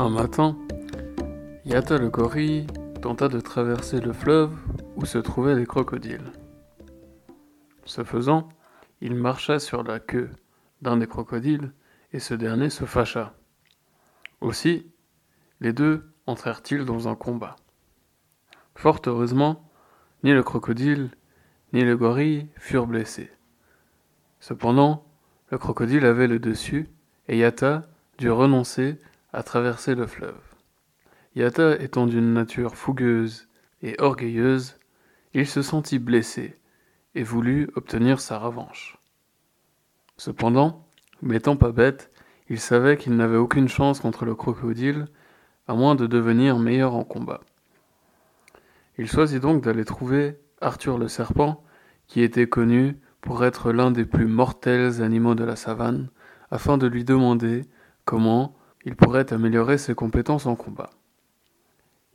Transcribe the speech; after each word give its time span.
Un 0.00 0.10
matin, 0.10 0.56
Yata 1.64 1.98
le 1.98 2.08
gorille 2.08 2.68
tenta 3.02 3.26
de 3.26 3.40
traverser 3.40 4.00
le 4.00 4.12
fleuve 4.12 4.56
où 4.94 5.04
se 5.04 5.18
trouvaient 5.18 5.56
les 5.56 5.66
crocodiles. 5.66 6.32
Ce 7.84 8.04
faisant, 8.04 8.48
il 9.00 9.16
marcha 9.16 9.58
sur 9.58 9.82
la 9.82 9.98
queue 9.98 10.30
d'un 10.82 10.98
des 10.98 11.08
crocodiles 11.08 11.72
et 12.12 12.20
ce 12.20 12.34
dernier 12.34 12.70
se 12.70 12.84
fâcha. 12.84 13.34
Aussi, 14.40 14.86
les 15.58 15.72
deux 15.72 16.08
entrèrent-ils 16.28 16.84
dans 16.84 17.08
un 17.08 17.16
combat. 17.16 17.56
Fort 18.76 19.00
heureusement, 19.04 19.68
ni 20.22 20.32
le 20.32 20.44
crocodile 20.44 21.10
ni 21.72 21.82
le 21.82 21.96
gorille 21.96 22.46
furent 22.54 22.86
blessés. 22.86 23.32
Cependant, 24.38 25.04
le 25.50 25.58
crocodile 25.58 26.04
avait 26.04 26.28
le 26.28 26.38
dessus 26.38 26.88
et 27.26 27.36
Yata 27.36 27.82
dut 28.18 28.30
renoncer 28.30 29.00
à 29.38 29.44
traverser 29.44 29.94
le 29.94 30.08
fleuve. 30.08 30.40
Yata 31.36 31.80
étant 31.80 32.08
d'une 32.08 32.34
nature 32.34 32.74
fougueuse 32.74 33.46
et 33.82 33.94
orgueilleuse, 34.00 34.74
il 35.32 35.46
se 35.46 35.62
sentit 35.62 36.00
blessé 36.00 36.56
et 37.14 37.22
voulut 37.22 37.70
obtenir 37.76 38.18
sa 38.18 38.36
revanche. 38.40 38.98
Cependant, 40.16 40.84
n'étant 41.22 41.56
pas 41.56 41.70
bête, 41.70 42.10
il 42.48 42.58
savait 42.58 42.96
qu'il 42.96 43.14
n'avait 43.14 43.36
aucune 43.36 43.68
chance 43.68 44.00
contre 44.00 44.24
le 44.24 44.34
crocodile, 44.34 45.06
à 45.68 45.74
moins 45.74 45.94
de 45.94 46.08
devenir 46.08 46.58
meilleur 46.58 46.96
en 46.96 47.04
combat. 47.04 47.42
Il 48.98 49.06
choisit 49.06 49.40
donc 49.40 49.62
d'aller 49.62 49.84
trouver 49.84 50.36
Arthur 50.60 50.98
le 50.98 51.06
serpent, 51.06 51.62
qui 52.08 52.22
était 52.22 52.48
connu 52.48 52.96
pour 53.20 53.44
être 53.44 53.70
l'un 53.70 53.92
des 53.92 54.04
plus 54.04 54.26
mortels 54.26 55.00
animaux 55.00 55.36
de 55.36 55.44
la 55.44 55.54
savane, 55.54 56.08
afin 56.50 56.76
de 56.76 56.88
lui 56.88 57.04
demander 57.04 57.66
comment 58.04 58.57
il 58.88 58.96
pourrait 58.96 59.34
améliorer 59.34 59.76
ses 59.76 59.94
compétences 59.94 60.46
en 60.46 60.56
combat. 60.56 60.88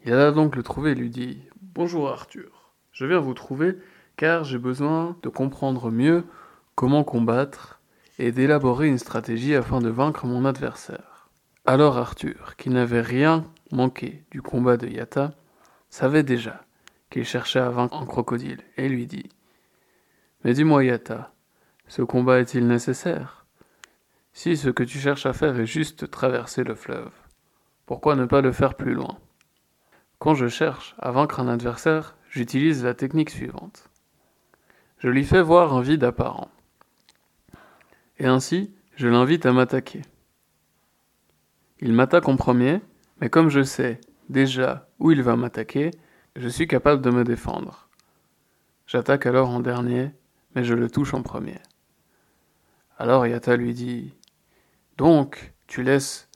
Il 0.05 0.15
donc 0.33 0.55
le 0.55 0.63
trouver 0.63 0.93
et 0.93 0.95
lui 0.95 1.11
dit 1.11 1.39
Bonjour 1.61 2.09
Arthur, 2.09 2.71
je 2.91 3.05
viens 3.05 3.19
vous 3.19 3.35
trouver 3.35 3.77
car 4.17 4.43
j'ai 4.43 4.57
besoin 4.57 5.15
de 5.21 5.29
comprendre 5.29 5.91
mieux 5.91 6.25
comment 6.73 7.03
combattre 7.03 7.79
et 8.17 8.31
d'élaborer 8.31 8.87
une 8.87 8.97
stratégie 8.97 9.53
afin 9.53 9.81
de 9.81 9.89
vaincre 9.89 10.25
mon 10.25 10.45
adversaire. 10.45 11.29
Alors 11.63 11.99
Arthur, 11.99 12.55
qui 12.57 12.71
n'avait 12.71 13.01
rien 13.01 13.45
manqué 13.71 14.23
du 14.31 14.41
combat 14.41 14.75
de 14.75 14.87
Yata, 14.87 15.35
savait 15.91 16.23
déjà 16.23 16.65
qu'il 17.11 17.23
cherchait 17.23 17.59
à 17.59 17.69
vaincre 17.69 18.01
un 18.01 18.07
crocodile 18.07 18.61
et 18.77 18.89
lui 18.89 19.05
dit 19.05 19.29
Mais 20.43 20.53
dis-moi 20.53 20.83
Yata, 20.85 21.35
ce 21.87 22.01
combat 22.01 22.39
est-il 22.39 22.65
nécessaire? 22.65 23.42
Si 24.33 24.57
ce 24.57 24.69
que 24.69 24.83
tu 24.83 24.97
cherches 24.97 25.27
à 25.27 25.33
faire 25.33 25.59
est 25.59 25.67
juste 25.67 26.09
traverser 26.09 26.63
le 26.63 26.73
fleuve, 26.73 27.11
pourquoi 27.85 28.15
ne 28.15 28.25
pas 28.25 28.41
le 28.41 28.51
faire 28.51 28.73
plus 28.73 28.93
loin? 28.93 29.19
Quand 30.17 30.33
je 30.33 30.47
cherche 30.47 30.95
à 30.97 31.11
vaincre 31.11 31.39
un 31.39 31.47
adversaire, 31.47 32.17
j'utilise 32.29 32.83
la 32.83 32.95
technique 32.95 33.29
suivante. 33.29 33.89
Je 34.97 35.09
lui 35.09 35.23
fais 35.23 35.41
voir 35.41 35.73
un 35.73 35.81
vide 35.81 36.03
apparent. 36.03 36.49
Et 38.17 38.25
ainsi, 38.25 38.73
je 38.95 39.07
l'invite 39.07 39.45
à 39.45 39.53
m'attaquer. 39.53 40.01
Il 41.79 41.93
m'attaque 41.93 42.27
en 42.27 42.35
premier, 42.35 42.81
mais 43.21 43.29
comme 43.29 43.49
je 43.49 43.61
sais 43.61 44.01
déjà 44.29 44.87
où 44.97 45.11
il 45.11 45.21
va 45.21 45.35
m'attaquer, 45.35 45.91
je 46.35 46.47
suis 46.47 46.67
capable 46.67 47.01
de 47.01 47.11
me 47.11 47.23
défendre. 47.23 47.87
J'attaque 48.87 49.27
alors 49.27 49.49
en 49.49 49.59
dernier, 49.59 50.11
mais 50.55 50.63
je 50.63 50.73
le 50.73 50.89
touche 50.89 51.13
en 51.13 51.21
premier. 51.21 51.59
Alors 52.97 53.27
Yata 53.27 53.57
lui 53.57 53.73
dit 53.73 54.13
Donc, 54.97 55.53
tu 55.67 55.83
laisses 55.83 56.29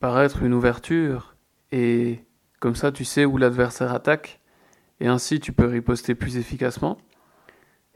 paraître 0.00 0.42
une 0.42 0.54
ouverture, 0.54 1.36
et 1.72 2.24
comme 2.60 2.76
ça 2.76 2.92
tu 2.92 3.04
sais 3.04 3.24
où 3.24 3.36
l'adversaire 3.36 3.92
attaque, 3.92 4.40
et 5.00 5.08
ainsi 5.08 5.40
tu 5.40 5.52
peux 5.52 5.66
riposter 5.66 6.14
plus 6.14 6.36
efficacement 6.36 6.98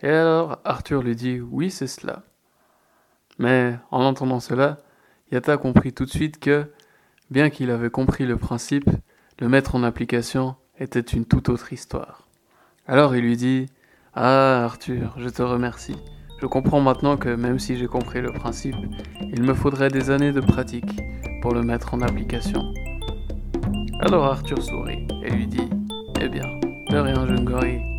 et 0.03 0.09
alors 0.09 0.59
Arthur 0.65 1.03
lui 1.03 1.15
dit 1.15 1.41
Oui, 1.41 1.71
c'est 1.71 1.87
cela. 1.87 2.25
Mais 3.39 3.77
en 3.91 4.03
entendant 4.03 4.41
cela, 4.41 4.79
Yata 5.31 5.57
comprit 5.57 5.93
tout 5.93 6.05
de 6.05 6.11
suite 6.11 6.39
que, 6.39 6.71
bien 7.31 7.51
qu'il 7.51 7.71
avait 7.71 7.91
compris 7.91 8.27
le 8.27 8.37
principe, 8.37 8.91
le 9.41 9.49
mettre 9.49 9.75
en 9.75 9.83
application 9.85 10.57
était 10.79 11.01
une 11.01 11.25
toute 11.25 11.49
autre 11.49 11.73
histoire. 11.73 12.29
Alors 12.87 13.15
il 13.15 13.23
lui 13.23 13.37
dit 13.37 13.67
Ah 14.15 14.65
Arthur, 14.65 15.15
je 15.19 15.29
te 15.29 15.43
remercie. 15.43 15.97
Je 16.43 16.49
comprends 16.49 16.81
maintenant 16.81 17.17
que 17.17 17.29
même 17.29 17.61
si 17.61 17.77
j'ai 17.77 17.87
compris 17.87 18.21
le 18.21 18.33
principe, 18.33 18.75
il 19.33 19.45
me 19.45 19.55
faudrait 19.55 19.91
des 19.91 20.11
années 20.11 20.33
de 20.33 20.41
pratique 20.41 21.01
pour 21.41 21.55
le 21.55 21.63
mettre 21.63 21.95
en 21.95 22.01
application. 22.01 22.65
Alors 24.01 24.25
Arthur 24.25 24.61
sourit 24.61 25.07
et 25.23 25.31
lui 25.31 25.47
dit 25.47 25.71
Eh 26.21 26.29
bien, 26.29 26.59
de 26.91 26.97
rien, 26.97 27.29
jeune 27.29 27.45
gorille. 27.45 27.92